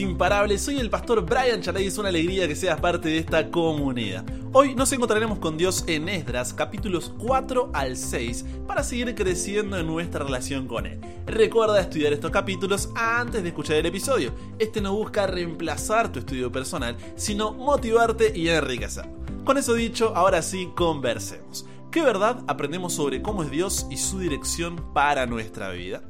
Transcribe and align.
imparables, 0.00 0.62
soy 0.62 0.78
el 0.78 0.90
pastor 0.90 1.24
Brian 1.24 1.60
Charay 1.60 1.84
y 1.84 1.86
es 1.88 1.98
una 1.98 2.08
alegría 2.08 2.46
que 2.48 2.54
seas 2.54 2.80
parte 2.80 3.08
de 3.08 3.18
esta 3.18 3.50
comunidad. 3.50 4.24
Hoy 4.52 4.74
nos 4.74 4.92
encontraremos 4.92 5.38
con 5.38 5.56
Dios 5.56 5.84
en 5.86 6.08
Esdras, 6.08 6.54
capítulos 6.54 7.12
4 7.18 7.70
al 7.72 7.96
6, 7.96 8.44
para 8.66 8.82
seguir 8.82 9.14
creciendo 9.14 9.76
en 9.78 9.86
nuestra 9.86 10.24
relación 10.24 10.66
con 10.68 10.86
Él. 10.86 11.00
Recuerda 11.26 11.80
estudiar 11.80 12.12
estos 12.12 12.30
capítulos 12.30 12.90
antes 12.94 13.42
de 13.42 13.48
escuchar 13.48 13.76
el 13.76 13.86
episodio. 13.86 14.34
Este 14.58 14.80
no 14.80 14.94
busca 14.94 15.26
reemplazar 15.26 16.12
tu 16.12 16.20
estudio 16.20 16.52
personal, 16.52 16.96
sino 17.16 17.52
motivarte 17.52 18.32
y 18.36 18.48
enriquecer. 18.48 19.08
Con 19.44 19.58
eso 19.58 19.74
dicho, 19.74 20.12
ahora 20.14 20.42
sí, 20.42 20.70
conversemos. 20.74 21.66
¿Qué 21.90 22.02
verdad 22.02 22.42
aprendemos 22.46 22.94
sobre 22.94 23.20
cómo 23.20 23.42
es 23.42 23.50
Dios 23.50 23.86
y 23.90 23.96
su 23.96 24.18
dirección 24.18 24.92
para 24.94 25.26
nuestra 25.26 25.70
vida? 25.70 26.02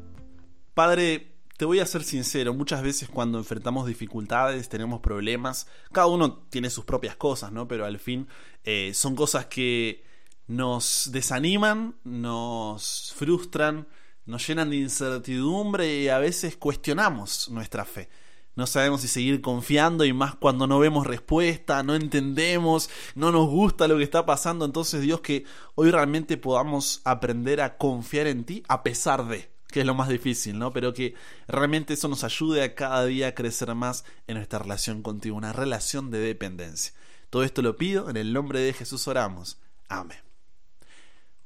Padre, 0.74 1.31
te 1.62 1.66
voy 1.66 1.78
a 1.78 1.86
ser 1.86 2.02
sincero, 2.02 2.52
muchas 2.54 2.82
veces 2.82 3.08
cuando 3.08 3.38
enfrentamos 3.38 3.86
dificultades, 3.86 4.68
tenemos 4.68 4.98
problemas, 4.98 5.68
cada 5.92 6.08
uno 6.08 6.38
tiene 6.50 6.70
sus 6.70 6.84
propias 6.84 7.14
cosas, 7.14 7.52
¿no? 7.52 7.68
Pero 7.68 7.84
al 7.84 8.00
fin 8.00 8.26
eh, 8.64 8.90
son 8.94 9.14
cosas 9.14 9.46
que 9.46 10.02
nos 10.48 11.10
desaniman, 11.12 11.94
nos 12.02 13.14
frustran, 13.14 13.86
nos 14.26 14.44
llenan 14.44 14.70
de 14.70 14.78
incertidumbre 14.78 16.00
y 16.00 16.08
a 16.08 16.18
veces 16.18 16.56
cuestionamos 16.56 17.48
nuestra 17.48 17.84
fe. 17.84 18.08
No 18.56 18.66
sabemos 18.66 19.02
si 19.02 19.06
seguir 19.06 19.40
confiando 19.40 20.04
y 20.04 20.12
más 20.12 20.34
cuando 20.34 20.66
no 20.66 20.80
vemos 20.80 21.06
respuesta, 21.06 21.84
no 21.84 21.94
entendemos, 21.94 22.90
no 23.14 23.30
nos 23.30 23.48
gusta 23.48 23.86
lo 23.86 23.98
que 23.98 24.02
está 24.02 24.26
pasando. 24.26 24.64
Entonces 24.64 25.00
Dios 25.00 25.20
que 25.20 25.44
hoy 25.76 25.92
realmente 25.92 26.36
podamos 26.38 27.02
aprender 27.04 27.60
a 27.60 27.78
confiar 27.78 28.26
en 28.26 28.42
ti 28.42 28.64
a 28.66 28.82
pesar 28.82 29.28
de 29.28 29.51
que 29.72 29.80
es 29.80 29.86
lo 29.86 29.94
más 29.94 30.08
difícil, 30.08 30.56
¿no? 30.58 30.72
Pero 30.72 30.94
que 30.94 31.14
realmente 31.48 31.94
eso 31.94 32.06
nos 32.06 32.22
ayude 32.22 32.62
a 32.62 32.76
cada 32.76 33.04
día 33.06 33.28
a 33.28 33.34
crecer 33.34 33.74
más 33.74 34.04
en 34.28 34.36
nuestra 34.36 34.60
relación 34.60 35.02
contigo, 35.02 35.36
una 35.36 35.52
relación 35.52 36.12
de 36.12 36.18
dependencia. 36.18 36.92
Todo 37.30 37.42
esto 37.42 37.62
lo 37.62 37.76
pido, 37.76 38.08
en 38.08 38.16
el 38.16 38.32
nombre 38.32 38.60
de 38.60 38.72
Jesús 38.72 39.08
oramos. 39.08 39.58
Amén. 39.88 40.18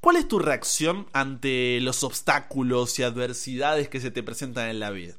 ¿Cuál 0.00 0.17
es 0.17 0.28
tu 0.28 0.39
reacción 0.39 1.06
ante 1.12 1.81
los 1.81 2.05
obstáculos 2.05 2.98
y 2.98 3.03
adversidades 3.03 3.89
que 3.89 4.00
se 4.00 4.11
te 4.11 4.23
presentan 4.23 4.69
en 4.69 4.81
la 4.81 4.91
vida? 4.91 5.15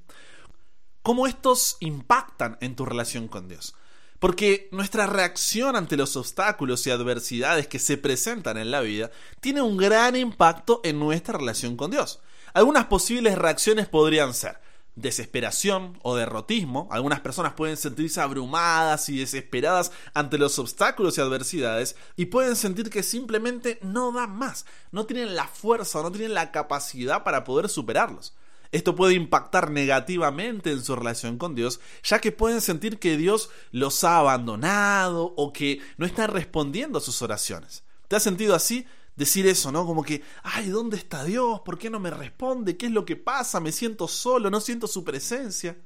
¿Cómo 1.01 1.25
estos 1.25 1.77
impactan 1.79 2.57
en 2.61 2.75
tu 2.75 2.85
relación 2.85 3.27
con 3.27 3.47
Dios? 3.47 3.75
Porque 4.19 4.67
nuestra 4.71 5.05
reacción 5.05 5.75
ante 5.75 5.95
los 5.95 6.15
obstáculos 6.15 6.85
y 6.87 6.91
adversidades 6.91 7.67
que 7.67 7.79
se 7.79 7.97
presentan 7.97 8.57
en 8.57 8.71
la 8.71 8.81
vida 8.81 9.11
tiene 9.39 9.61
un 9.61 9.77
gran 9.77 10.15
impacto 10.15 10.81
en 10.83 10.99
nuestra 10.99 11.37
relación 11.37 11.77
con 11.77 11.91
Dios. 11.91 12.19
Algunas 12.57 12.87
posibles 12.87 13.37
reacciones 13.37 13.87
podrían 13.87 14.33
ser 14.33 14.59
desesperación 14.95 15.99
o 16.01 16.15
derrotismo. 16.15 16.87
Algunas 16.89 17.19
personas 17.19 17.53
pueden 17.53 17.77
sentirse 17.77 18.19
abrumadas 18.19 19.09
y 19.09 19.19
desesperadas 19.19 19.91
ante 20.15 20.39
los 20.39 20.57
obstáculos 20.57 21.15
y 21.15 21.21
adversidades 21.21 21.95
y 22.15 22.25
pueden 22.25 22.55
sentir 22.55 22.89
que 22.89 23.03
simplemente 23.03 23.77
no 23.83 24.11
dan 24.11 24.35
más, 24.35 24.65
no 24.91 25.05
tienen 25.05 25.35
la 25.35 25.47
fuerza 25.47 25.99
o 25.99 26.01
no 26.01 26.11
tienen 26.11 26.33
la 26.33 26.51
capacidad 26.51 27.23
para 27.23 27.43
poder 27.43 27.69
superarlos. 27.69 28.33
Esto 28.71 28.95
puede 28.95 29.13
impactar 29.13 29.69
negativamente 29.69 30.71
en 30.71 30.83
su 30.83 30.95
relación 30.95 31.37
con 31.37 31.53
Dios, 31.53 31.79
ya 32.01 32.17
que 32.17 32.31
pueden 32.31 32.61
sentir 32.61 32.97
que 32.97 33.17
Dios 33.17 33.51
los 33.69 34.03
ha 34.03 34.17
abandonado 34.17 35.31
o 35.37 35.53
que 35.53 35.79
no 35.97 36.07
están 36.07 36.31
respondiendo 36.31 36.97
a 36.97 37.01
sus 37.01 37.21
oraciones. 37.21 37.83
¿Te 38.07 38.15
has 38.15 38.23
sentido 38.23 38.55
así? 38.55 38.87
Decir 39.17 39.47
eso, 39.47 39.71
¿no? 39.71 39.85
Como 39.85 40.03
que, 40.03 40.23
ay, 40.43 40.69
¿dónde 40.69 40.95
está 40.95 41.25
Dios? 41.25 41.59
¿Por 41.61 41.77
qué 41.77 41.89
no 41.89 41.99
me 41.99 42.11
responde? 42.11 42.77
¿Qué 42.77 42.85
es 42.85 42.91
lo 42.91 43.03
que 43.03 43.17
pasa? 43.17 43.59
Me 43.59 43.73
siento 43.73 44.07
solo, 44.07 44.49
no 44.49 44.61
siento 44.61 44.87
su 44.87 45.03
presencia. 45.03 45.77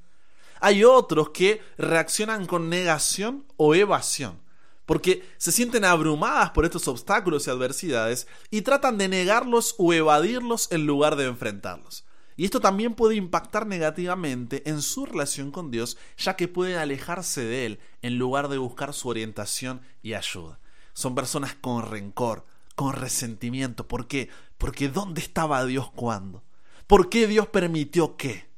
Hay 0.59 0.83
otros 0.83 1.31
que 1.31 1.61
reaccionan 1.77 2.45
con 2.45 2.69
negación 2.69 3.45
o 3.57 3.73
evasión, 3.73 4.39
porque 4.85 5.27
se 5.37 5.51
sienten 5.51 5.85
abrumadas 5.85 6.51
por 6.51 6.65
estos 6.65 6.87
obstáculos 6.87 7.47
y 7.47 7.49
adversidades 7.49 8.27
y 8.51 8.61
tratan 8.61 8.99
de 8.99 9.07
negarlos 9.07 9.73
o 9.79 9.91
evadirlos 9.91 10.71
en 10.71 10.85
lugar 10.85 11.15
de 11.15 11.25
enfrentarlos. 11.25 12.05
Y 12.37 12.45
esto 12.45 12.59
también 12.59 12.95
puede 12.95 13.15
impactar 13.15 13.65
negativamente 13.65 14.69
en 14.69 14.81
su 14.81 15.05
relación 15.05 15.51
con 15.51 15.71
Dios, 15.71 15.97
ya 16.17 16.35
que 16.35 16.47
pueden 16.47 16.77
alejarse 16.77 17.43
de 17.43 17.65
Él 17.65 17.79
en 18.01 18.17
lugar 18.17 18.47
de 18.47 18.57
buscar 18.57 18.93
su 18.93 19.09
orientación 19.09 19.81
y 20.01 20.13
ayuda. 20.13 20.59
Son 20.93 21.15
personas 21.15 21.55
con 21.55 21.89
rencor, 21.89 22.45
con 22.81 22.93
resentimiento. 22.93 23.87
¿Por 23.87 24.07
qué? 24.07 24.29
Porque 24.57 24.89
¿dónde 24.89 25.21
estaba 25.21 25.63
Dios 25.65 25.91
cuando? 25.91 26.43
¿Por 26.87 27.09
qué 27.09 27.27
Dios 27.27 27.45
permitió 27.45 28.17
qué? 28.17 28.49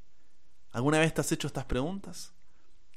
¿Alguna 0.71 0.99
vez 0.99 1.13
te 1.13 1.19
has 1.19 1.33
hecho 1.33 1.47
estas 1.47 1.65
preguntas? 1.65 2.31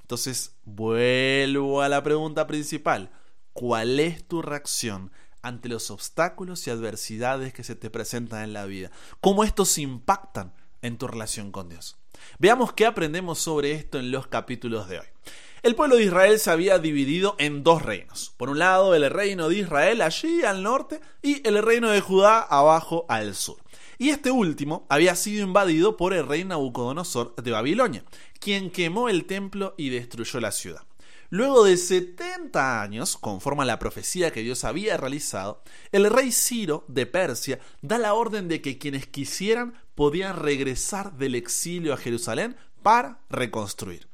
Entonces, 0.03 0.55
vuelvo 0.65 1.83
a 1.83 1.89
la 1.89 2.01
pregunta 2.05 2.47
principal. 2.47 3.11
¿Cuál 3.53 3.99
es 3.99 4.29
tu 4.29 4.41
reacción 4.41 5.11
ante 5.43 5.69
los 5.69 5.91
obstáculos 5.91 6.65
y 6.65 6.71
adversidades 6.71 7.53
que 7.53 7.65
se 7.65 7.75
te 7.75 7.91
presentan 7.91 8.45
en 8.45 8.53
la 8.53 8.67
vida? 8.67 8.93
¿Cómo 9.21 9.43
estos 9.43 9.79
impactan 9.79 10.55
en 10.81 10.97
tu 10.97 11.09
relación 11.09 11.51
con 11.51 11.69
Dios? 11.69 11.97
Veamos 12.39 12.73
qué 12.73 12.87
aprendemos 12.87 13.41
sobre 13.41 13.73
esto 13.73 13.99
en 13.99 14.13
los 14.13 14.29
capítulos 14.29 14.89
de 14.89 15.01
hoy. 15.01 15.07
El 15.63 15.75
pueblo 15.75 15.97
de 15.97 16.05
Israel 16.05 16.39
se 16.39 16.51
había 16.51 16.79
dividido 16.79 17.35
en 17.39 17.65
dos 17.65 17.83
reinos. 17.83 18.33
Por 18.37 18.51
un 18.51 18.59
lado, 18.59 18.95
el 18.95 19.11
reino 19.11 19.49
de 19.49 19.59
Israel 19.59 20.03
allí 20.03 20.45
al 20.45 20.63
norte 20.63 21.01
y 21.23 21.47
el 21.49 21.63
reino 21.63 21.91
de 21.91 22.01
Judá 22.01 22.41
abajo 22.41 23.07
al 23.09 23.35
sur. 23.35 23.57
Y 23.99 24.11
este 24.11 24.31
último 24.31 24.87
había 24.91 25.17
sido 25.17 25.43
invadido 25.43 25.97
por 25.97 26.13
el 26.13 26.27
rey 26.27 26.45
Nabucodonosor 26.45 27.35
de 27.37 27.51
Babilonia, 27.51 28.05
quien 28.39 28.71
quemó 28.71 29.09
el 29.09 29.25
templo 29.25 29.75
y 29.79 29.89
destruyó 29.89 30.41
la 30.41 30.53
ciudad. 30.53 30.83
Luego 31.31 31.65
de 31.65 31.77
70 31.77 32.83
años, 32.83 33.17
conforme 33.17 33.63
a 33.63 33.67
la 33.67 33.79
profecía 33.79 34.31
que 34.31 34.43
Dios 34.43 34.63
había 34.63 34.97
realizado, 34.97 35.63
el 35.91 36.09
rey 36.09 36.31
Ciro 36.31 36.85
de 36.87 37.07
Persia 37.07 37.59
da 37.83 37.99
la 37.99 38.15
orden 38.15 38.47
de 38.47 38.61
que 38.61 38.79
quienes 38.79 39.07
quisieran 39.07 39.75
podían 39.95 40.37
regresar 40.37 41.15
del 41.17 41.35
exilio 41.35 41.95
a 41.95 41.97
Jerusalén 41.97 42.57
para 42.83 43.19
reconstruir. 43.29 44.07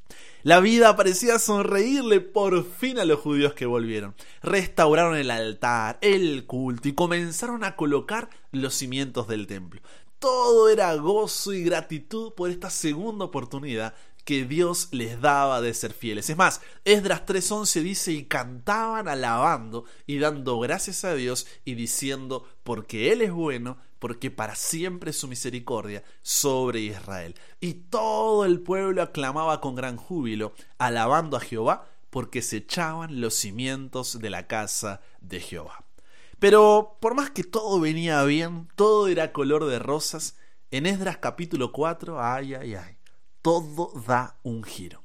La 0.44 0.58
vida 0.58 0.97
parecía 0.97 1.38
sonreírle 1.38 2.20
por 2.20 2.64
fin 2.64 2.98
a 2.98 3.04
los 3.04 3.20
judíos 3.20 3.54
que 3.54 3.64
volvieron. 3.64 4.16
Restauraron 4.42 5.16
el 5.16 5.30
altar, 5.30 5.98
el 6.00 6.47
culto 6.47 6.88
y 6.88 6.94
comenzaron 6.94 7.62
a 7.62 7.76
colocar 7.76 8.28
los 8.50 8.75
cimientos 8.75 9.28
del 9.28 9.47
templo. 9.47 9.80
Todo 10.19 10.69
era 10.69 10.92
gozo 10.97 11.53
y 11.53 11.62
gratitud 11.62 12.32
por 12.32 12.50
esta 12.50 12.70
segunda 12.70 13.25
oportunidad 13.25 13.94
que 14.25 14.44
Dios 14.44 14.88
les 14.91 15.20
daba 15.20 15.60
de 15.60 15.75
ser 15.75 15.92
fieles. 15.92 16.28
Es 16.28 16.36
más, 16.36 16.60
Esdras 16.84 17.24
3.11 17.24 17.82
dice 17.82 18.12
y 18.12 18.24
cantaban 18.24 19.06
alabando 19.06 19.84
y 20.06 20.19
dando 20.19 20.59
gracias 20.59 21.04
a 21.04 21.14
Dios 21.14 21.47
y 21.64 21.74
diciendo 21.74 22.48
porque 22.64 23.12
Él 23.12 23.22
es 23.22 23.30
bueno, 23.30 23.78
porque 24.02 24.32
para 24.32 24.56
siempre 24.56 25.12
su 25.12 25.28
misericordia 25.28 26.02
sobre 26.22 26.80
Israel. 26.80 27.36
Y 27.60 27.74
todo 27.74 28.44
el 28.44 28.58
pueblo 28.58 29.00
aclamaba 29.00 29.60
con 29.60 29.76
gran 29.76 29.96
júbilo, 29.96 30.54
alabando 30.76 31.36
a 31.36 31.40
Jehová, 31.40 31.86
porque 32.10 32.42
se 32.42 32.56
echaban 32.56 33.20
los 33.20 33.34
cimientos 33.34 34.18
de 34.18 34.28
la 34.28 34.48
casa 34.48 35.02
de 35.20 35.38
Jehová. 35.38 35.84
Pero 36.41 36.98
por 37.00 37.14
más 37.14 37.30
que 37.30 37.44
todo 37.44 37.78
venía 37.78 38.24
bien, 38.24 38.66
todo 38.74 39.06
era 39.06 39.32
color 39.32 39.66
de 39.66 39.78
rosas, 39.78 40.36
en 40.72 40.86
Esdras 40.86 41.18
capítulo 41.18 41.70
4, 41.70 42.20
ay, 42.20 42.54
ay, 42.54 42.74
ay, 42.74 42.96
todo 43.41 43.92
da 44.04 44.36
un 44.42 44.64
giro. 44.64 45.00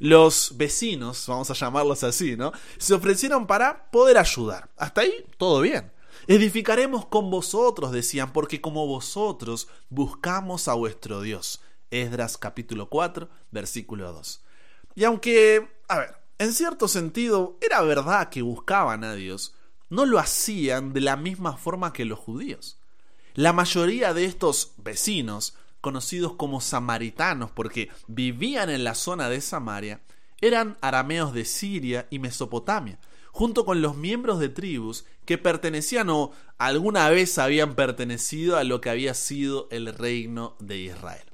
Los 0.00 0.56
vecinos, 0.56 1.24
vamos 1.28 1.48
a 1.52 1.54
llamarlos 1.54 2.02
así, 2.02 2.36
¿no? 2.36 2.50
Se 2.78 2.94
ofrecieron 2.94 3.46
para 3.46 3.88
poder 3.92 4.18
ayudar. 4.18 4.70
Hasta 4.76 5.02
ahí, 5.02 5.24
todo 5.38 5.60
bien. 5.60 5.92
Edificaremos 6.26 7.06
con 7.06 7.30
vosotros, 7.30 7.92
decían, 7.92 8.32
porque 8.32 8.60
como 8.60 8.86
vosotros 8.86 9.68
buscamos 9.88 10.68
a 10.68 10.74
vuestro 10.74 11.22
Dios. 11.22 11.60
Esdras 11.90 12.38
capítulo 12.38 12.88
4, 12.88 13.28
versículo 13.50 14.12
2. 14.12 14.42
Y 14.94 15.04
aunque, 15.04 15.68
a 15.88 15.98
ver, 15.98 16.16
en 16.38 16.52
cierto 16.52 16.88
sentido 16.88 17.58
era 17.60 17.82
verdad 17.82 18.28
que 18.28 18.42
buscaban 18.42 19.02
a 19.04 19.14
Dios, 19.14 19.54
no 19.88 20.06
lo 20.06 20.18
hacían 20.18 20.92
de 20.92 21.00
la 21.00 21.16
misma 21.16 21.56
forma 21.56 21.92
que 21.92 22.04
los 22.04 22.18
judíos. 22.18 22.78
La 23.34 23.52
mayoría 23.52 24.14
de 24.14 24.24
estos 24.24 24.72
vecinos, 24.76 25.54
conocidos 25.80 26.34
como 26.34 26.60
samaritanos 26.60 27.50
porque 27.50 27.90
vivían 28.06 28.70
en 28.70 28.84
la 28.84 28.94
zona 28.94 29.28
de 29.28 29.40
Samaria, 29.40 30.00
eran 30.40 30.78
arameos 30.80 31.32
de 31.32 31.44
Siria 31.44 32.06
y 32.10 32.18
Mesopotamia, 32.18 32.98
junto 33.32 33.64
con 33.64 33.82
los 33.82 33.96
miembros 33.96 34.38
de 34.40 34.48
tribus 34.48 35.04
que 35.24 35.38
pertenecían 35.38 36.10
o 36.10 36.32
alguna 36.58 37.08
vez 37.10 37.38
habían 37.38 37.74
pertenecido 37.74 38.56
a 38.56 38.64
lo 38.64 38.80
que 38.80 38.90
había 38.90 39.14
sido 39.14 39.68
el 39.70 39.94
reino 39.94 40.56
de 40.58 40.78
Israel. 40.78 41.30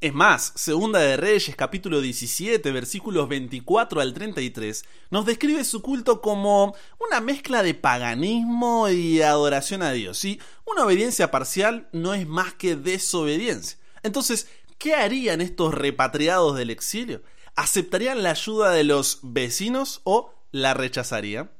Es 0.00 0.14
más, 0.14 0.54
Segunda 0.56 0.98
de 0.98 1.18
Reyes 1.18 1.54
capítulo 1.54 2.00
17 2.00 2.72
versículos 2.72 3.28
24 3.28 4.00
al 4.00 4.14
33 4.14 4.86
nos 5.10 5.26
describe 5.26 5.62
su 5.62 5.82
culto 5.82 6.22
como 6.22 6.74
una 6.98 7.20
mezcla 7.20 7.62
de 7.62 7.74
paganismo 7.74 8.88
y 8.88 9.20
adoración 9.20 9.82
a 9.82 9.92
Dios. 9.92 10.24
Y 10.24 10.40
una 10.64 10.86
obediencia 10.86 11.30
parcial 11.30 11.90
no 11.92 12.14
es 12.14 12.26
más 12.26 12.54
que 12.54 12.76
desobediencia. 12.76 13.78
Entonces, 14.02 14.48
¿qué 14.78 14.94
harían 14.94 15.42
estos 15.42 15.74
repatriados 15.74 16.56
del 16.56 16.70
exilio? 16.70 17.22
¿Aceptarían 17.54 18.22
la 18.22 18.30
ayuda 18.30 18.70
de 18.70 18.84
los 18.84 19.18
vecinos 19.22 20.00
o 20.04 20.32
la 20.52 20.74
rechazarían? 20.74 21.50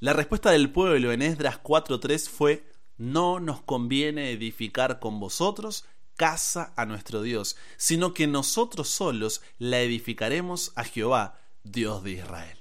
La 0.00 0.12
respuesta 0.12 0.50
del 0.50 0.70
pueblo 0.70 1.12
en 1.12 1.22
Esdras 1.22 1.62
4.3 1.62 2.28
fue, 2.28 2.70
no 2.98 3.40
nos 3.40 3.62
conviene 3.62 4.30
edificar 4.30 5.00
con 5.00 5.20
vosotros 5.20 5.84
casa 6.16 6.72
a 6.76 6.86
nuestro 6.86 7.22
Dios, 7.22 7.56
sino 7.76 8.14
que 8.14 8.26
nosotros 8.26 8.88
solos 8.88 9.42
la 9.58 9.80
edificaremos 9.80 10.72
a 10.74 10.84
Jehová, 10.84 11.40
Dios 11.62 12.02
de 12.02 12.12
Israel. 12.12 12.58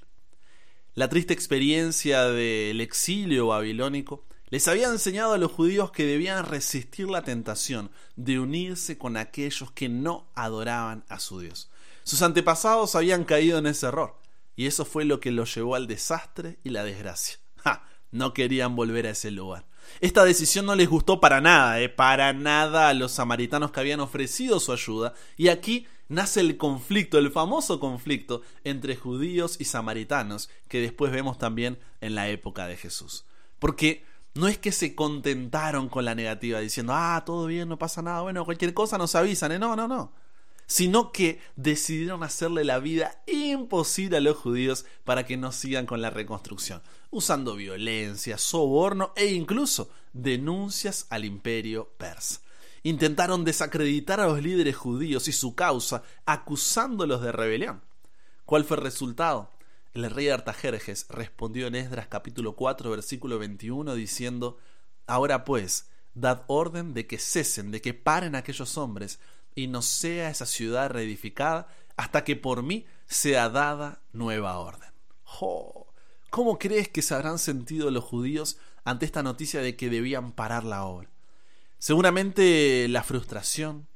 La 0.93 1.09
triste 1.09 1.33
experiencia 1.33 2.23
del 2.25 2.79
exilio 2.81 3.47
babilónico 3.47 4.25
les 4.49 4.67
había 4.67 4.87
enseñado 4.87 5.33
a 5.33 5.37
los 5.37 5.51
judíos 5.51 5.91
que 5.91 6.05
debían 6.05 6.45
resistir 6.45 7.09
la 7.09 7.23
tentación 7.23 7.91
de 8.15 8.39
unirse 8.39 8.97
con 8.97 9.17
aquellos 9.17 9.71
que 9.71 9.89
no 9.89 10.29
adoraban 10.35 11.03
a 11.09 11.19
su 11.19 11.39
Dios. 11.39 11.69
Sus 12.03 12.21
antepasados 12.21 12.95
habían 12.95 13.23
caído 13.23 13.57
en 13.57 13.65
ese 13.65 13.87
error, 13.87 14.17
y 14.55 14.67
eso 14.67 14.85
fue 14.85 15.05
lo 15.05 15.19
que 15.19 15.31
los 15.31 15.53
llevó 15.53 15.75
al 15.75 15.87
desastre 15.87 16.59
y 16.63 16.69
la 16.69 16.83
desgracia. 16.83 17.37
No 18.11 18.33
querían 18.33 18.77
volver 18.77 19.07
a 19.07 19.09
ese 19.09 19.29
lugar. 19.29 19.65
Esta 19.99 20.23
decisión 20.23 20.65
no 20.65 20.75
les 20.75 20.87
gustó 20.87 21.19
para 21.19 21.41
nada, 21.41 21.81
eh, 21.81 21.89
para 21.89 22.31
nada 22.31 22.87
a 22.87 22.93
los 22.93 23.11
samaritanos 23.11 23.71
que 23.71 23.79
habían 23.81 23.99
ofrecido 23.99 24.59
su 24.59 24.71
ayuda, 24.71 25.13
y 25.35 25.49
aquí 25.49 25.85
nace 26.07 26.39
el 26.39 26.57
conflicto, 26.57 27.17
el 27.17 27.31
famoso 27.31 27.79
conflicto 27.79 28.41
entre 28.63 28.95
judíos 28.95 29.57
y 29.59 29.65
samaritanos, 29.65 30.49
que 30.69 30.79
después 30.79 31.11
vemos 31.11 31.37
también 31.37 31.77
en 32.01 32.15
la 32.15 32.29
época 32.29 32.67
de 32.67 32.77
Jesús. 32.77 33.25
Porque 33.59 34.05
no 34.33 34.47
es 34.47 34.57
que 34.57 34.71
se 34.71 34.95
contentaron 34.95 35.89
con 35.89 36.05
la 36.05 36.15
negativa 36.15 36.59
diciendo, 36.59 36.93
ah, 36.95 37.23
todo 37.25 37.47
bien, 37.47 37.69
no 37.69 37.77
pasa 37.77 38.01
nada, 38.01 38.21
bueno, 38.21 38.45
cualquier 38.45 38.73
cosa 38.73 38.97
nos 38.97 39.15
avisan, 39.15 39.51
¿eh? 39.51 39.59
no, 39.59 39.75
no, 39.75 39.87
no. 39.87 40.13
Sino 40.67 41.11
que 41.11 41.39
decidieron 41.55 42.23
hacerle 42.23 42.63
la 42.63 42.79
vida 42.79 43.21
imposible 43.27 44.17
a 44.17 44.21
los 44.21 44.37
judíos 44.37 44.85
para 45.03 45.25
que 45.25 45.37
no 45.37 45.51
sigan 45.51 45.85
con 45.85 46.01
la 46.01 46.09
reconstrucción, 46.09 46.81
usando 47.11 47.55
violencia, 47.55 48.37
soborno 48.37 49.13
e 49.15 49.27
incluso 49.27 49.89
denuncias 50.13 51.05
al 51.09 51.25
imperio 51.25 51.91
persa 51.97 52.41
intentaron 52.85 53.43
desacreditar 53.43 54.19
a 54.19 54.27
los 54.27 54.43
líderes 54.43 54.75
judíos 54.75 55.27
y 55.27 55.31
su 55.31 55.55
causa, 55.55 56.03
acusándolos 56.27 57.19
de 57.19 57.31
rebelión. 57.31 57.81
¿Cuál 58.45 58.63
fue 58.63 58.77
el 58.77 58.83
resultado? 58.83 59.49
El 59.95 60.07
rey 60.11 60.29
Artajerjes 60.29 61.07
respondió 61.09 61.65
en 61.65 61.73
Esdras 61.73 62.05
capítulo 62.07 62.55
4 62.55 62.91
versículo 62.91 63.39
21 63.39 63.95
diciendo, 63.95 64.59
Ahora 65.07 65.45
pues, 65.45 65.87
dad 66.13 66.43
orden 66.45 66.93
de 66.93 67.07
que 67.07 67.17
cesen, 67.17 67.71
de 67.71 67.81
que 67.81 67.95
paren 67.95 68.35
aquellos 68.35 68.77
hombres, 68.77 69.19
y 69.55 69.67
no 69.67 69.81
sea 69.81 70.29
esa 70.29 70.45
ciudad 70.45 70.89
reedificada 70.89 71.67
hasta 71.97 72.23
que 72.23 72.35
por 72.35 72.61
mí 72.61 72.85
sea 73.07 73.49
dada 73.49 74.01
nueva 74.11 74.59
orden. 74.59 74.89
¿Cómo 76.29 76.59
crees 76.59 76.89
que 76.89 77.01
se 77.01 77.13
habrán 77.13 77.39
sentido 77.39 77.89
los 77.91 78.03
judíos 78.03 78.57
ante 78.83 79.05
esta 79.05 79.23
noticia 79.23 79.61
de 79.61 79.75
que 79.75 79.89
debían 79.89 80.33
parar 80.33 80.63
la 80.63 80.83
obra? 80.83 81.09
Seguramente 81.77 82.87
la 82.89 83.03
frustración, 83.03 83.87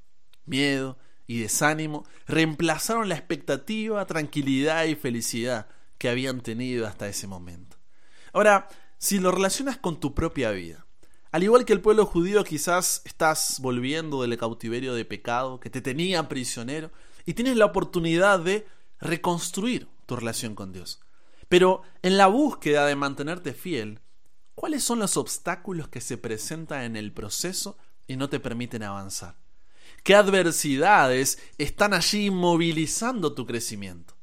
miedo 0.45 0.97
y 1.27 1.39
desánimo 1.39 2.05
reemplazaron 2.27 3.09
la 3.09 3.15
expectativa, 3.15 4.05
tranquilidad 4.05 4.85
y 4.85 4.95
felicidad 4.95 5.67
que 5.97 6.09
habían 6.09 6.41
tenido 6.41 6.87
hasta 6.87 7.07
ese 7.07 7.27
momento. 7.27 7.77
Ahora, 8.33 8.67
si 8.97 9.19
lo 9.19 9.31
relacionas 9.31 9.77
con 9.77 9.99
tu 9.99 10.13
propia 10.13 10.51
vida, 10.51 10.85
al 11.31 11.43
igual 11.43 11.65
que 11.65 11.73
el 11.73 11.81
pueblo 11.81 12.05
judío 12.05 12.43
quizás 12.43 13.01
estás 13.05 13.59
volviendo 13.61 14.21
del 14.21 14.37
cautiverio 14.37 14.93
de 14.93 15.05
pecado 15.05 15.59
que 15.59 15.69
te 15.69 15.81
tenía 15.81 16.27
prisionero 16.27 16.91
y 17.25 17.33
tienes 17.33 17.57
la 17.57 17.65
oportunidad 17.65 18.39
de 18.39 18.67
reconstruir 18.99 19.87
tu 20.05 20.15
relación 20.15 20.55
con 20.55 20.73
Dios. 20.73 20.99
Pero 21.47 21.81
en 22.01 22.17
la 22.17 22.27
búsqueda 22.27 22.85
de 22.85 22.95
mantenerte 22.95 23.53
fiel, 23.53 23.99
¿Cuáles 24.59 24.83
son 24.83 24.99
los 24.99 25.15
obstáculos 25.15 25.87
que 25.87 26.01
se 26.01 26.17
presentan 26.17 26.81
en 26.83 26.97
el 26.97 27.13
proceso 27.13 27.77
y 28.07 28.17
no 28.17 28.27
te 28.27 28.41
permiten 28.41 28.83
avanzar? 28.83 29.37
¿Qué 30.03 30.15
adversidades 30.15 31.39
están 31.57 31.93
allí 31.93 32.29
movilizando 32.29 33.33
tu 33.33 33.45
crecimiento? 33.45 34.15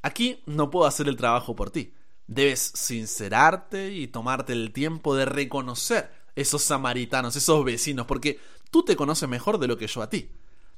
Aquí 0.00 0.44
no 0.46 0.70
puedo 0.70 0.86
hacer 0.86 1.08
el 1.08 1.16
trabajo 1.16 1.56
por 1.56 1.72
ti. 1.72 1.92
Debes 2.28 2.60
sincerarte 2.60 3.92
y 3.92 4.06
tomarte 4.06 4.52
el 4.52 4.72
tiempo 4.72 5.16
de 5.16 5.24
reconocer 5.24 6.12
esos 6.36 6.62
samaritanos, 6.62 7.36
esos 7.36 7.64
vecinos, 7.64 8.06
porque 8.06 8.40
tú 8.70 8.84
te 8.84 8.96
conoces 8.96 9.28
mejor 9.28 9.58
de 9.58 9.68
lo 9.68 9.78
que 9.78 9.86
yo 9.86 10.02
a 10.02 10.10
ti. 10.10 10.30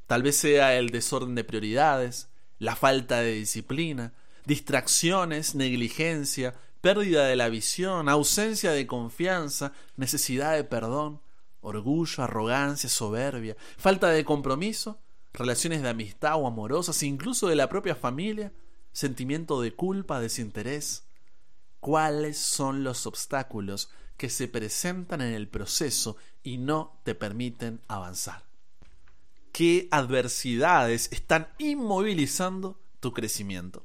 Tal 0.07 0.23
vez 0.23 0.37
sea 0.37 0.77
el 0.77 0.91
desorden 0.91 1.35
de 1.35 1.45
prioridades, 1.45 2.29
la 2.59 2.77
falta 2.77 3.21
de 3.21 3.33
disciplina, 3.33 4.13
distracciones, 4.45 5.55
negligencia, 5.55 6.55
pérdida 6.81 7.27
de 7.27 7.37
la 7.37 7.49
visión, 7.49 8.09
ausencia 8.09 8.71
de 8.71 8.87
confianza, 8.87 9.73
necesidad 9.97 10.55
de 10.55 10.65
perdón, 10.65 11.21
orgullo, 11.61 12.23
arrogancia, 12.23 12.89
soberbia, 12.89 13.57
falta 13.77 14.11
de 14.11 14.25
compromiso, 14.25 14.99
relaciones 15.33 15.83
de 15.83 15.89
amistad 15.89 16.37
o 16.37 16.47
amorosas, 16.47 17.03
incluso 17.03 17.49
de 17.49 17.57
la 17.57 17.69
propia 17.69 17.97
familia, 17.97 18.53
sentimiento 18.93 19.61
de 19.61 19.75
culpa, 19.75 20.21
desinterés. 20.21 21.06
¿Cuáles 21.87 22.37
son 22.37 22.83
los 22.83 23.07
obstáculos 23.07 23.91
que 24.17 24.29
se 24.29 24.49
presentan 24.49 25.21
en 25.21 25.33
el 25.35 25.47
proceso 25.47 26.17
y 26.43 26.59
no 26.59 26.99
te 27.05 27.15
permiten 27.15 27.81
avanzar? 27.87 28.43
¿Qué 29.53 29.87
adversidades 29.93 31.09
están 31.13 31.47
inmovilizando 31.59 32.77
tu 32.99 33.13
crecimiento? 33.13 33.85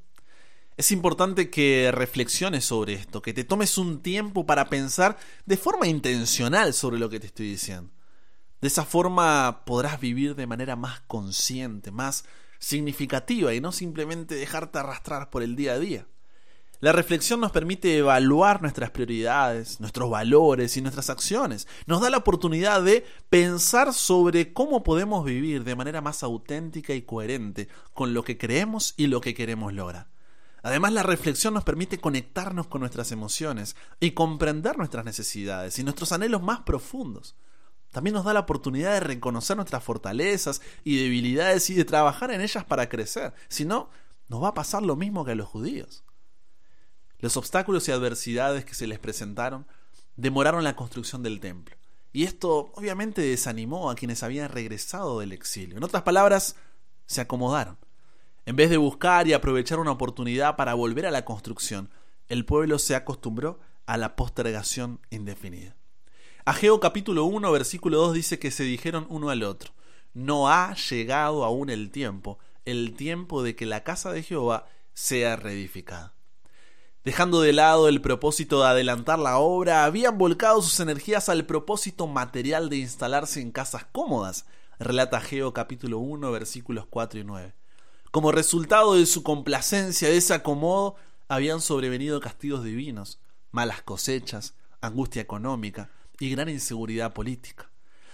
Es 0.77 0.91
importante 0.91 1.51
que 1.51 1.91
reflexiones 1.93 2.65
sobre 2.65 2.93
esto, 2.93 3.21
que 3.21 3.35
te 3.35 3.43
tomes 3.43 3.77
un 3.77 4.01
tiempo 4.01 4.47
para 4.47 4.67
pensar 4.67 5.19
de 5.45 5.57
forma 5.57 5.85
intencional 5.85 6.73
sobre 6.73 6.97
lo 6.97 7.07
que 7.07 7.19
te 7.19 7.27
estoy 7.27 7.49
diciendo. 7.49 7.91
De 8.61 8.67
esa 8.67 8.83
forma 8.83 9.63
podrás 9.63 9.99
vivir 9.99 10.33
de 10.33 10.47
manera 10.47 10.75
más 10.75 11.01
consciente, 11.01 11.91
más 11.91 12.25
significativa 12.57 13.53
y 13.53 13.61
no 13.61 13.71
simplemente 13.71 14.33
dejarte 14.33 14.79
arrastrar 14.79 15.29
por 15.29 15.43
el 15.43 15.55
día 15.55 15.73
a 15.73 15.79
día. 15.79 16.07
La 16.81 16.91
reflexión 16.91 17.39
nos 17.39 17.51
permite 17.51 17.95
evaluar 17.95 18.63
nuestras 18.63 18.89
prioridades, 18.89 19.79
nuestros 19.79 20.09
valores 20.09 20.75
y 20.77 20.81
nuestras 20.81 21.11
acciones. 21.11 21.67
Nos 21.85 22.01
da 22.01 22.09
la 22.09 22.17
oportunidad 22.17 22.81
de 22.81 23.05
pensar 23.29 23.93
sobre 23.93 24.51
cómo 24.51 24.81
podemos 24.81 25.23
vivir 25.23 25.63
de 25.63 25.75
manera 25.75 26.01
más 26.01 26.23
auténtica 26.23 26.95
y 26.95 27.03
coherente 27.03 27.67
con 27.93 28.15
lo 28.15 28.23
que 28.23 28.39
creemos 28.39 28.95
y 28.97 29.05
lo 29.05 29.21
que 29.21 29.35
queremos 29.35 29.73
lograr. 29.73 30.07
Además, 30.63 30.93
la 30.93 31.03
reflexión 31.03 31.53
nos 31.53 31.63
permite 31.63 31.99
conectarnos 31.99 32.65
con 32.65 32.81
nuestras 32.81 33.11
emociones 33.11 33.75
y 33.99 34.11
comprender 34.11 34.79
nuestras 34.79 35.05
necesidades 35.05 35.77
y 35.77 35.83
nuestros 35.83 36.11
anhelos 36.11 36.41
más 36.41 36.61
profundos. 36.61 37.35
También 37.91 38.15
nos 38.15 38.25
da 38.25 38.33
la 38.33 38.39
oportunidad 38.39 38.93
de 38.93 39.01
reconocer 39.01 39.55
nuestras 39.55 39.83
fortalezas 39.83 40.63
y 40.83 40.97
debilidades 40.97 41.69
y 41.69 41.75
de 41.75 41.85
trabajar 41.85 42.31
en 42.31 42.41
ellas 42.41 42.65
para 42.65 42.89
crecer. 42.89 43.35
Si 43.49 43.65
no, 43.65 43.91
nos 44.29 44.41
va 44.41 44.47
a 44.47 44.53
pasar 44.55 44.81
lo 44.81 44.95
mismo 44.95 45.23
que 45.23 45.33
a 45.33 45.35
los 45.35 45.47
judíos. 45.47 46.03
Los 47.21 47.37
obstáculos 47.37 47.87
y 47.87 47.91
adversidades 47.91 48.65
que 48.65 48.73
se 48.73 48.87
les 48.87 48.99
presentaron 48.99 49.65
demoraron 50.17 50.63
la 50.63 50.75
construcción 50.75 51.23
del 51.23 51.39
templo. 51.39 51.75
Y 52.13 52.23
esto 52.23 52.71
obviamente 52.75 53.21
desanimó 53.21 53.89
a 53.89 53.95
quienes 53.95 54.23
habían 54.23 54.49
regresado 54.49 55.19
del 55.19 55.31
exilio. 55.31 55.77
En 55.77 55.83
otras 55.83 56.03
palabras, 56.03 56.55
se 57.05 57.21
acomodaron. 57.21 57.77
En 58.45 58.55
vez 58.55 58.69
de 58.69 58.77
buscar 58.77 59.27
y 59.27 59.33
aprovechar 59.33 59.79
una 59.79 59.91
oportunidad 59.91 60.55
para 60.55 60.73
volver 60.73 61.05
a 61.05 61.11
la 61.11 61.23
construcción, 61.23 61.89
el 62.27 62.43
pueblo 62.43 62.79
se 62.79 62.95
acostumbró 62.95 63.59
a 63.85 63.97
la 63.97 64.15
postergación 64.15 64.99
indefinida. 65.09 65.75
Ageo 66.43 66.79
capítulo 66.79 67.25
1 67.25 67.51
versículo 67.51 67.97
2 67.97 68.13
dice 68.15 68.39
que 68.39 68.49
se 68.49 68.63
dijeron 68.63 69.05
uno 69.09 69.29
al 69.29 69.43
otro, 69.43 69.73
no 70.15 70.49
ha 70.49 70.73
llegado 70.73 71.45
aún 71.45 71.69
el 71.69 71.91
tiempo, 71.91 72.39
el 72.65 72.95
tiempo 72.95 73.43
de 73.43 73.55
que 73.55 73.67
la 73.67 73.83
casa 73.83 74.11
de 74.11 74.23
Jehová 74.23 74.65
sea 74.93 75.35
reedificada. 75.35 76.13
Dejando 77.03 77.41
de 77.41 77.51
lado 77.51 77.87
el 77.87 77.99
propósito 77.99 78.61
de 78.61 78.67
adelantar 78.67 79.17
la 79.17 79.39
obra, 79.39 79.85
habían 79.85 80.19
volcado 80.19 80.61
sus 80.61 80.79
energías 80.79 81.29
al 81.29 81.47
propósito 81.47 82.05
material 82.05 82.69
de 82.69 82.77
instalarse 82.77 83.41
en 83.41 83.51
casas 83.51 83.87
cómodas, 83.91 84.45
relata 84.77 85.17
Ageo 85.17 85.51
capítulo 85.51 85.97
1 85.97 86.31
versículos 86.31 86.85
4 86.87 87.21
y 87.21 87.23
9. 87.23 87.55
Como 88.11 88.31
resultado 88.31 88.93
de 88.93 89.07
su 89.07 89.23
complacencia, 89.23 90.09
de 90.09 90.17
ese 90.17 90.35
acomodo, 90.35 90.95
habían 91.27 91.59
sobrevenido 91.59 92.19
castigos 92.19 92.63
divinos, 92.63 93.19
malas 93.49 93.81
cosechas, 93.81 94.53
angustia 94.79 95.23
económica 95.23 95.89
y 96.19 96.29
gran 96.29 96.49
inseguridad 96.49 97.13
política. 97.13 97.71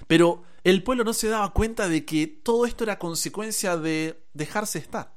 Pero 0.07 0.43
el 0.63 0.81
pueblo 0.81 1.03
no 1.03 1.11
se 1.11 1.27
daba 1.27 1.51
cuenta 1.51 1.89
de 1.89 2.05
que 2.05 2.25
todo 2.25 2.65
esto 2.65 2.85
era 2.85 2.99
consecuencia 2.99 3.75
de 3.75 4.23
dejarse 4.33 4.79
estar. 4.79 5.16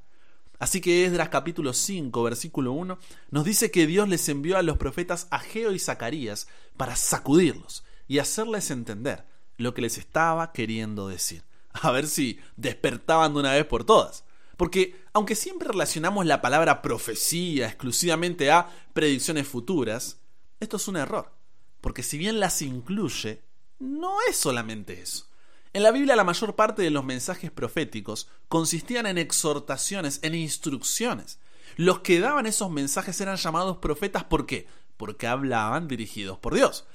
Así 0.61 0.83
que 0.83 1.07
Esdras 1.07 1.31
capítulo 1.31 1.73
5, 1.73 2.23
versículo 2.23 2.73
1, 2.73 2.99
nos 3.31 3.45
dice 3.47 3.71
que 3.71 3.87
Dios 3.87 4.11
les 4.11 4.29
envió 4.29 4.59
a 4.59 4.63
los 4.63 4.77
profetas 4.77 5.27
Ageo 5.31 5.73
y 5.73 5.79
Zacarías 5.79 6.49
para 6.77 6.97
sacudirlos 6.97 7.83
y 8.07 8.19
hacerles 8.19 8.71
entender 8.71 9.25
lo 9.57 9.73
que 9.73 9.81
les 9.81 9.97
estaba 9.97 10.53
queriendo 10.53 11.09
decir. 11.09 11.45
A 11.73 11.91
ver 11.93 12.07
si 12.07 12.39
despertaban 12.57 13.33
de 13.33 13.41
una 13.41 13.55
vez 13.55 13.65
por 13.65 13.85
todas. 13.85 14.25
Porque 14.59 15.01
aunque 15.15 15.35
siempre 15.35 15.69
relacionamos 15.69 16.27
la 16.27 16.43
palabra 16.43 16.83
profecía 16.83 17.67
exclusivamente 17.67 18.51
a 18.51 18.69
predicciones 18.93 19.49
futuras, 19.49 20.19
esto 20.61 20.77
es 20.77 20.89
un 20.89 20.97
error. 20.97 21.33
Porque 21.81 22.03
si 22.03 22.19
bien 22.19 22.39
las 22.39 22.61
incluye, 22.61 23.41
no 23.79 24.17
es 24.29 24.37
solamente 24.37 25.01
eso. 25.01 25.30
En 25.73 25.85
la 25.85 25.93
Biblia 25.93 26.17
la 26.17 26.25
mayor 26.25 26.57
parte 26.57 26.83
de 26.83 26.91
los 26.91 27.05
mensajes 27.05 27.51
proféticos 27.51 28.29
consistían 28.49 29.07
en 29.07 29.19
exhortaciones, 29.19 30.19
en 30.23 30.35
instrucciones. 30.35 31.39
Los 31.77 32.01
que 32.01 32.19
daban 32.19 32.47
esos 32.47 32.71
mensajes 32.71 33.21
eran 33.21 33.37
llamados 33.37 33.79
profetas 33.79 34.25
¿por 34.25 34.47
qué? 34.47 34.67
Porque 34.97 35.29
hablaban 35.29 35.87
dirigidos 35.87 36.39
por 36.39 36.55
Dios. 36.55 36.87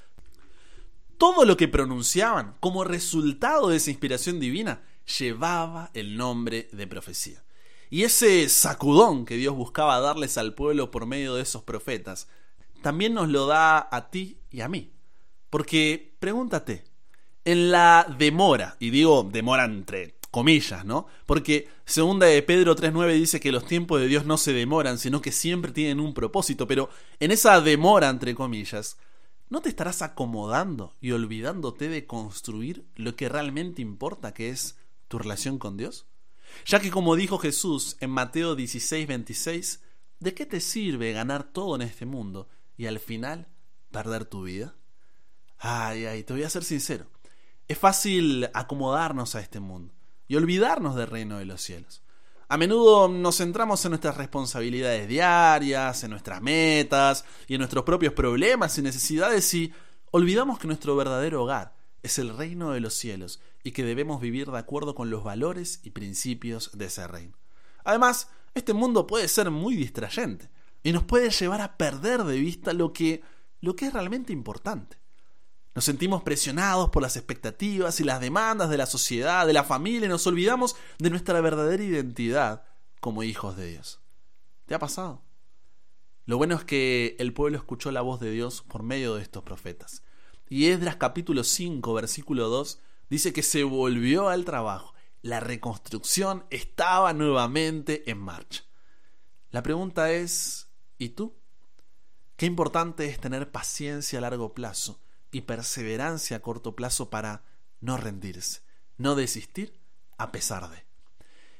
Todo 1.16 1.46
lo 1.46 1.56
que 1.56 1.68
pronunciaban 1.68 2.54
como 2.60 2.84
resultado 2.84 3.68
de 3.68 3.78
esa 3.78 3.90
inspiración 3.90 4.38
divina 4.38 4.82
llevaba 5.18 5.90
el 5.94 6.18
nombre 6.18 6.68
de 6.72 6.86
profecía. 6.86 7.42
Y 7.88 8.02
ese 8.02 8.48
sacudón 8.50 9.24
que 9.24 9.36
Dios 9.36 9.54
buscaba 9.54 10.00
darles 10.00 10.36
al 10.36 10.54
pueblo 10.54 10.90
por 10.90 11.06
medio 11.06 11.34
de 11.34 11.42
esos 11.42 11.62
profetas, 11.62 12.28
también 12.82 13.14
nos 13.14 13.28
lo 13.28 13.46
da 13.46 13.88
a 13.90 14.10
ti 14.10 14.40
y 14.50 14.60
a 14.60 14.68
mí. 14.68 14.92
Porque 15.48 16.16
pregúntate, 16.18 16.84
en 17.46 17.70
la 17.70 18.12
demora, 18.18 18.76
y 18.80 18.90
digo 18.90 19.22
demora 19.22 19.64
entre 19.64 20.16
comillas, 20.32 20.84
¿no? 20.84 21.06
Porque 21.26 21.68
segunda 21.86 22.26
de 22.26 22.42
Pedro 22.42 22.74
3.9 22.74 23.14
dice 23.14 23.38
que 23.38 23.52
los 23.52 23.64
tiempos 23.64 24.00
de 24.00 24.08
Dios 24.08 24.26
no 24.26 24.36
se 24.36 24.52
demoran, 24.52 24.98
sino 24.98 25.22
que 25.22 25.30
siempre 25.30 25.70
tienen 25.70 26.00
un 26.00 26.12
propósito, 26.12 26.66
pero 26.66 26.90
en 27.20 27.30
esa 27.30 27.60
demora 27.60 28.08
entre 28.08 28.34
comillas, 28.34 28.98
¿no 29.48 29.62
te 29.62 29.68
estarás 29.68 30.02
acomodando 30.02 30.92
y 31.00 31.12
olvidándote 31.12 31.88
de 31.88 32.04
construir 32.04 32.84
lo 32.96 33.14
que 33.14 33.28
realmente 33.28 33.80
importa, 33.80 34.34
que 34.34 34.50
es 34.50 34.76
tu 35.06 35.18
relación 35.18 35.58
con 35.58 35.76
Dios? 35.76 36.04
Ya 36.66 36.80
que 36.80 36.90
como 36.90 37.14
dijo 37.14 37.38
Jesús 37.38 37.96
en 38.00 38.10
Mateo 38.10 38.56
16.26, 38.56 39.78
¿de 40.18 40.34
qué 40.34 40.46
te 40.46 40.60
sirve 40.60 41.12
ganar 41.12 41.44
todo 41.44 41.76
en 41.76 41.82
este 41.82 42.06
mundo 42.06 42.48
y 42.76 42.86
al 42.86 42.98
final 42.98 43.46
perder 43.92 44.24
tu 44.24 44.42
vida? 44.42 44.74
Ay, 45.58 46.06
ay, 46.06 46.24
te 46.24 46.32
voy 46.32 46.42
a 46.42 46.50
ser 46.50 46.64
sincero. 46.64 47.06
Es 47.68 47.78
fácil 47.78 48.48
acomodarnos 48.54 49.34
a 49.34 49.40
este 49.40 49.58
mundo 49.58 49.92
y 50.28 50.36
olvidarnos 50.36 50.94
del 50.94 51.08
reino 51.08 51.38
de 51.38 51.46
los 51.46 51.60
cielos. 51.60 52.02
A 52.48 52.56
menudo 52.56 53.08
nos 53.08 53.38
centramos 53.38 53.84
en 53.84 53.90
nuestras 53.90 54.16
responsabilidades 54.16 55.08
diarias, 55.08 56.04
en 56.04 56.10
nuestras 56.10 56.40
metas 56.40 57.24
y 57.48 57.54
en 57.54 57.58
nuestros 57.58 57.82
propios 57.82 58.12
problemas 58.12 58.78
y 58.78 58.82
necesidades 58.82 59.52
y 59.54 59.72
olvidamos 60.12 60.60
que 60.60 60.68
nuestro 60.68 60.94
verdadero 60.94 61.42
hogar 61.42 61.74
es 62.04 62.20
el 62.20 62.36
reino 62.36 62.70
de 62.70 62.78
los 62.78 62.94
cielos 62.94 63.40
y 63.64 63.72
que 63.72 63.82
debemos 63.82 64.20
vivir 64.20 64.48
de 64.48 64.58
acuerdo 64.58 64.94
con 64.94 65.10
los 65.10 65.24
valores 65.24 65.80
y 65.82 65.90
principios 65.90 66.70
de 66.72 66.84
ese 66.84 67.08
reino. 67.08 67.36
Además, 67.82 68.28
este 68.54 68.74
mundo 68.74 69.08
puede 69.08 69.26
ser 69.26 69.50
muy 69.50 69.74
distrayente 69.74 70.48
y 70.84 70.92
nos 70.92 71.02
puede 71.02 71.30
llevar 71.30 71.60
a 71.60 71.76
perder 71.76 72.22
de 72.22 72.38
vista 72.38 72.72
lo 72.72 72.92
que, 72.92 73.22
lo 73.60 73.74
que 73.74 73.86
es 73.86 73.92
realmente 73.92 74.32
importante. 74.32 74.98
Nos 75.76 75.84
sentimos 75.84 76.22
presionados 76.22 76.88
por 76.88 77.02
las 77.02 77.18
expectativas 77.18 78.00
y 78.00 78.04
las 78.04 78.18
demandas 78.18 78.70
de 78.70 78.78
la 78.78 78.86
sociedad, 78.86 79.46
de 79.46 79.52
la 79.52 79.62
familia, 79.62 80.06
y 80.06 80.08
nos 80.08 80.26
olvidamos 80.26 80.74
de 80.98 81.10
nuestra 81.10 81.38
verdadera 81.42 81.82
identidad 81.82 82.64
como 82.98 83.22
hijos 83.22 83.58
de 83.58 83.72
Dios. 83.72 84.00
¿Te 84.64 84.74
ha 84.74 84.78
pasado? 84.78 85.22
Lo 86.24 86.38
bueno 86.38 86.54
es 86.54 86.64
que 86.64 87.14
el 87.18 87.34
pueblo 87.34 87.58
escuchó 87.58 87.90
la 87.90 88.00
voz 88.00 88.20
de 88.20 88.30
Dios 88.30 88.62
por 88.62 88.82
medio 88.82 89.16
de 89.16 89.22
estos 89.22 89.42
profetas. 89.42 90.02
Y 90.48 90.68
Esdras 90.68 90.96
capítulo 90.96 91.44
5, 91.44 91.92
versículo 91.92 92.48
2, 92.48 92.80
dice 93.10 93.34
que 93.34 93.42
se 93.42 93.62
volvió 93.62 94.30
al 94.30 94.46
trabajo. 94.46 94.94
La 95.20 95.40
reconstrucción 95.40 96.46
estaba 96.48 97.12
nuevamente 97.12 98.10
en 98.10 98.16
marcha. 98.16 98.64
La 99.50 99.62
pregunta 99.62 100.10
es, 100.10 100.68
¿y 100.96 101.10
tú? 101.10 101.36
Qué 102.38 102.46
importante 102.46 103.04
es 103.10 103.20
tener 103.20 103.52
paciencia 103.52 104.20
a 104.20 104.22
largo 104.22 104.54
plazo 104.54 105.02
y 105.30 105.42
perseverancia 105.42 106.38
a 106.38 106.40
corto 106.40 106.76
plazo 106.76 107.10
para 107.10 107.44
no 107.80 107.96
rendirse, 107.96 108.60
no 108.96 109.14
desistir 109.14 109.78
a 110.18 110.32
pesar 110.32 110.70
de. 110.70 110.84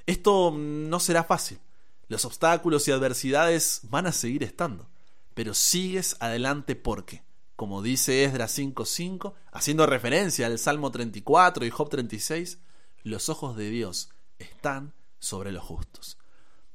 Esto 0.06 0.52
no 0.56 1.00
será 1.00 1.24
fácil. 1.24 1.58
Los 2.08 2.24
obstáculos 2.24 2.86
y 2.86 2.92
adversidades 2.92 3.80
van 3.84 4.06
a 4.06 4.12
seguir 4.12 4.44
estando, 4.44 4.88
pero 5.34 5.54
sigues 5.54 6.16
adelante 6.20 6.76
porque, 6.76 7.24
como 7.56 7.82
dice 7.82 8.24
Esdras 8.24 8.56
5.5, 8.56 9.34
haciendo 9.50 9.86
referencia 9.86 10.46
al 10.46 10.58
Salmo 10.58 10.92
34 10.92 11.66
y 11.66 11.70
Job 11.70 11.88
36, 11.88 12.58
los 13.02 13.28
ojos 13.28 13.56
de 13.56 13.70
Dios 13.70 14.10
están 14.38 14.94
sobre 15.18 15.50
los 15.50 15.64
justos. 15.64 16.18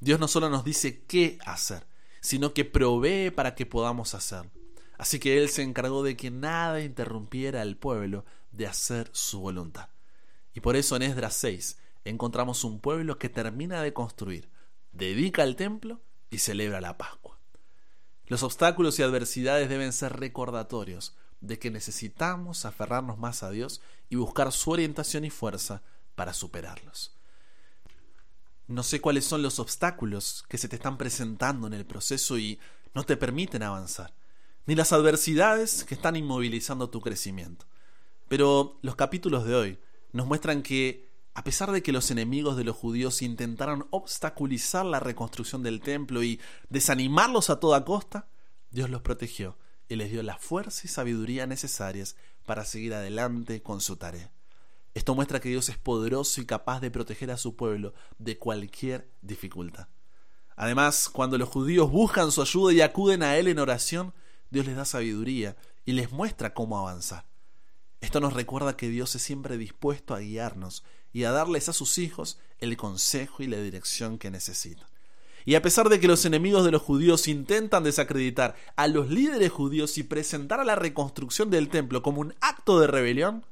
Dios 0.02 0.20
no 0.20 0.28
solo 0.28 0.50
nos 0.50 0.66
dice 0.66 1.06
qué 1.06 1.38
hacer, 1.46 1.86
sino 2.20 2.54
que 2.54 2.66
provee 2.66 3.32
para 3.32 3.56
que 3.56 3.66
podamos 3.66 4.14
hacerlo. 4.16 4.52
Así 5.02 5.18
que 5.18 5.40
él 5.40 5.50
se 5.50 5.64
encargó 5.64 6.04
de 6.04 6.16
que 6.16 6.30
nada 6.30 6.80
interrumpiera 6.80 7.64
al 7.64 7.76
pueblo 7.76 8.24
de 8.52 8.68
hacer 8.68 9.10
su 9.14 9.40
voluntad. 9.40 9.90
Y 10.54 10.60
por 10.60 10.76
eso 10.76 10.96
en 10.96 11.02
Esdras 11.02 11.34
6 11.38 11.80
encontramos 12.06 12.64
un 12.64 12.80
pueblo 12.80 13.18
que 13.18 13.28
termina 13.28 13.82
de 13.82 13.94
construir, 13.94 14.52
dedica 14.92 15.42
el 15.42 15.56
templo 15.56 16.02
y 16.30 16.38
celebra 16.38 16.82
la 16.82 17.00
Pascua. 17.00 17.40
Los 18.28 18.44
obstáculos 18.44 19.00
y 19.00 19.02
adversidades 19.02 19.70
deben 19.70 19.92
ser 19.92 20.20
recordatorios 20.20 21.16
de 21.40 21.58
que 21.58 21.72
necesitamos 21.72 22.66
aferrarnos 22.66 23.18
más 23.18 23.42
a 23.42 23.50
Dios 23.50 23.82
y 24.08 24.18
buscar 24.18 24.52
su 24.52 24.70
orientación 24.70 25.26
y 25.26 25.32
fuerza 25.32 25.82
para 26.14 26.32
superarlos. 26.32 27.18
No 28.68 28.84
sé 28.84 29.02
cuáles 29.02 29.26
son 29.26 29.42
los 29.42 29.58
obstáculos 29.58 30.46
que 30.48 30.60
se 30.60 30.70
te 30.70 30.76
están 30.76 31.00
presentando 31.00 31.66
en 31.66 31.74
el 31.74 31.88
proceso 31.88 32.38
y 32.38 32.60
no 32.94 33.04
te 33.04 33.18
permiten 33.18 33.64
avanzar 33.64 34.14
ni 34.66 34.76
las 34.76 34.94
adversidades 34.94 35.84
que 35.84 35.96
están 35.96 36.16
inmovilizando 36.16 36.90
tu 36.90 37.02
crecimiento. 37.02 37.66
Pero 38.28 38.78
los 38.82 38.96
capítulos 38.96 39.46
de 39.46 39.56
hoy 39.56 39.80
nos 40.14 40.28
muestran 40.28 40.62
que, 40.64 41.10
a 41.34 41.44
pesar 41.44 41.72
de 41.72 41.84
que 41.84 41.92
los 41.92 42.12
enemigos 42.12 42.58
de 42.58 42.64
los 42.64 42.76
judíos 42.76 43.22
intentaron 43.22 43.88
obstaculizar 43.90 44.86
la 44.86 45.00
reconstrucción 45.00 45.64
del 45.64 45.82
templo 45.82 46.24
y 46.24 46.40
desanimarlos 46.70 47.50
a 47.50 47.60
toda 47.60 47.86
costa, 47.86 48.28
Dios 48.70 48.90
los 48.90 49.02
protegió 49.02 49.58
y 49.90 49.96
les 49.96 50.12
dio 50.12 50.24
la 50.24 50.38
fuerza 50.38 50.82
y 50.86 50.88
sabiduría 50.88 51.46
necesarias 51.48 52.16
para 52.46 52.66
seguir 52.66 52.94
adelante 52.94 53.62
con 53.62 53.82
su 53.82 53.98
tarea. 53.98 54.32
Esto 54.94 55.16
muestra 55.16 55.40
que 55.40 55.50
Dios 55.50 55.70
es 55.70 55.78
poderoso 55.78 56.42
y 56.42 56.46
capaz 56.46 56.82
de 56.82 56.92
proteger 56.92 57.32
a 57.32 57.38
su 57.38 57.56
pueblo 57.56 57.94
de 58.18 58.38
cualquier 58.38 59.10
dificultad. 59.22 59.88
Además, 60.56 61.10
cuando 61.10 61.38
los 61.38 61.50
judíos 61.50 61.90
buscan 61.90 62.32
su 62.32 62.42
ayuda 62.42 62.74
y 62.74 62.82
acuden 62.82 63.24
a 63.24 63.38
Él 63.38 63.48
en 63.48 63.60
oración, 63.60 64.14
Dios 64.52 64.66
les 64.66 64.76
da 64.76 64.84
sabiduría 64.86 65.56
y 65.86 65.94
les 65.94 66.12
muestra 66.12 66.54
cómo 66.54 66.78
avanzar. 66.78 67.26
Esto 68.02 68.20
nos 68.20 68.34
recuerda 68.34 68.76
que 68.76 68.90
Dios 68.90 69.16
es 69.16 69.22
siempre 69.22 69.58
dispuesto 69.58 70.14
a 70.14 70.20
guiarnos 70.20 70.84
y 71.14 71.24
a 71.24 71.32
darles 71.32 71.70
a 71.70 71.74
sus 71.74 71.98
hijos 71.98 72.38
el 72.60 72.76
consejo 72.76 73.44
y 73.44 73.48
la 73.48 73.62
dirección 73.62 74.18
que 74.18 74.30
necesitan. 74.30 74.88
Y 75.46 75.56
a 75.56 75.62
pesar 75.62 75.88
de 75.88 76.00
que 76.00 76.08
los 76.08 76.26
enemigos 76.26 76.66
de 76.66 76.72
los 76.72 76.82
judíos 76.82 77.28
intentan 77.28 77.84
desacreditar 77.84 78.56
a 78.76 78.88
los 78.88 79.10
líderes 79.10 79.52
judíos 79.52 79.98
y 79.98 80.04
presentar 80.04 80.60
a 80.60 80.66
la 80.66 80.76
reconstrucción 80.76 81.50
del 81.50 81.70
templo 81.70 82.04
como 82.04 82.22
un 82.22 82.36
acto 82.42 82.80
de 82.80 82.88
rebelión, 82.88 83.46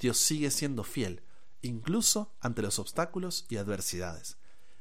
Dios 0.00 0.18
sigue 0.18 0.50
siendo 0.50 0.82
fiel, 0.82 1.22
incluso 1.62 2.34
ante 2.40 2.60
los 2.60 2.78
obstáculos 2.78 3.46
y 3.48 3.56
adversidades. 3.56 4.36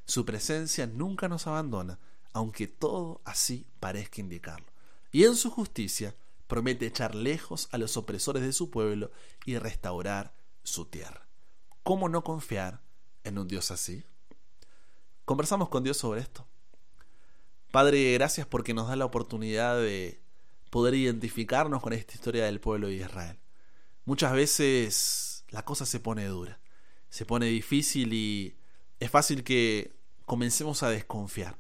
Su 0.06 0.26
presencia 0.26 0.88
nunca 0.88 1.30
nos 1.30 1.46
abandona, 1.46 2.00
aunque 2.34 2.68
todo 2.68 3.22
así 3.24 3.68
parezca 3.80 4.20
indicarlo 4.20 4.73
y 5.14 5.24
en 5.24 5.36
su 5.36 5.50
justicia 5.52 6.16
promete 6.48 6.88
echar 6.88 7.16
lejos 7.16 7.70
a 7.72 7.78
los 7.78 7.96
opresores 7.96 8.44
de 8.44 8.52
su 8.52 8.70
pueblo 8.70 9.12
y 9.46 9.58
restaurar 9.58 10.36
su 10.64 10.86
tierra. 10.86 11.28
¿Cómo 11.84 12.10
no 12.10 12.24
confiar 12.24 12.82
en 13.24 13.38
un 13.38 13.48
Dios 13.48 13.72
así? 13.72 14.04
Conversamos 15.24 15.70
con 15.70 15.84
Dios 15.84 15.98
sobre 15.98 16.22
esto. 16.22 16.48
Padre, 17.72 18.14
gracias 18.14 18.48
porque 18.48 18.74
nos 18.74 18.88
da 18.88 18.96
la 18.96 19.06
oportunidad 19.06 19.78
de 19.78 20.20
poder 20.72 20.96
identificarnos 20.96 21.82
con 21.84 21.94
esta 21.94 22.16
historia 22.16 22.46
del 22.46 22.60
pueblo 22.60 22.88
de 22.88 22.96
Israel. 22.96 23.38
Muchas 24.06 24.34
veces 24.34 25.46
la 25.50 25.64
cosa 25.64 25.86
se 25.86 26.00
pone 26.00 26.26
dura, 26.26 26.60
se 27.10 27.26
pone 27.26 27.46
difícil 27.46 28.14
y 28.14 28.58
es 29.00 29.12
fácil 29.12 29.44
que 29.44 29.94
comencemos 30.26 30.82
a 30.82 30.90
desconfiar, 30.90 31.60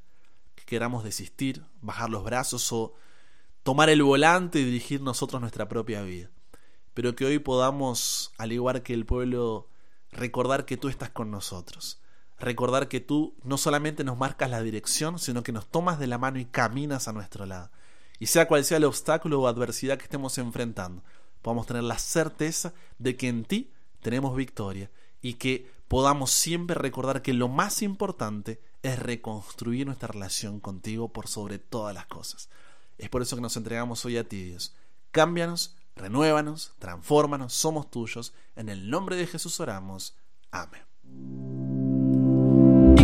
que 0.56 0.66
queramos 0.66 1.04
desistir, 1.04 1.64
bajar 1.82 2.10
los 2.10 2.24
brazos 2.24 2.72
o 2.74 2.96
tomar 3.64 3.90
el 3.90 4.04
volante 4.04 4.60
y 4.60 4.66
dirigir 4.66 5.02
nosotros 5.02 5.42
nuestra 5.42 5.68
propia 5.68 6.04
vida. 6.04 6.30
Pero 6.94 7.16
que 7.16 7.26
hoy 7.26 7.40
podamos, 7.40 8.32
al 8.38 8.52
igual 8.52 8.84
que 8.84 8.94
el 8.94 9.06
pueblo, 9.06 9.70
recordar 10.12 10.66
que 10.66 10.78
tú 10.78 10.90
estás 10.90 11.10
con 11.10 11.32
nosotros. 11.32 12.00
Recordar 12.40 12.88
que 12.88 13.00
tú 13.00 13.36
no 13.44 13.58
solamente 13.58 14.04
nos 14.04 14.18
marcas 14.18 14.50
la 14.50 14.62
dirección, 14.62 15.18
sino 15.18 15.44
que 15.44 15.54
nos 15.54 15.68
tomas 15.68 15.98
de 15.98 16.08
la 16.08 16.18
mano 16.18 16.40
y 16.40 16.46
caminas 16.46 17.08
a 17.08 17.14
nuestro 17.14 17.46
lado. 17.46 17.72
Y 18.20 18.28
sea 18.28 18.48
cual 18.48 18.64
sea 18.64 18.78
el 18.78 18.84
obstáculo 18.84 19.42
o 19.42 19.48
adversidad 19.48 19.98
que 19.98 20.04
estemos 20.04 20.38
enfrentando, 20.38 21.04
podamos 21.42 21.66
tener 21.66 21.84
la 21.84 21.98
certeza 21.98 22.74
de 23.00 23.16
que 23.18 23.28
en 23.28 23.46
ti 23.46 23.72
tenemos 24.02 24.36
victoria 24.36 24.92
y 25.22 25.36
que 25.36 25.72
podamos 25.88 26.32
siempre 26.32 26.76
recordar 26.76 27.22
que 27.22 27.34
lo 27.34 27.48
más 27.48 27.82
importante 27.82 28.62
es 28.82 29.00
reconstruir 29.00 29.86
nuestra 29.86 30.10
relación 30.10 30.60
contigo 30.60 31.12
por 31.12 31.28
sobre 31.28 31.60
todas 31.60 31.96
las 31.96 32.06
cosas. 32.06 32.50
Es 32.98 33.10
por 33.10 33.22
eso 33.22 33.36
que 33.36 33.42
nos 33.42 33.58
entregamos 33.58 34.06
hoy 34.06 34.18
a 34.18 34.28
ti, 34.28 34.44
Dios. 34.44 34.76
Cámbianos, 35.12 35.76
renuévanos, 35.96 36.74
transfórmanos, 36.80 37.54
somos 37.54 37.90
tuyos. 37.90 38.34
En 38.56 38.70
el 38.70 38.90
nombre 38.90 39.16
de 39.16 39.28
Jesús 39.28 39.60
oramos. 39.60 40.16
Amén. 40.52 41.63